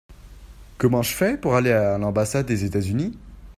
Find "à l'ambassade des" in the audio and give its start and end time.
1.71-2.65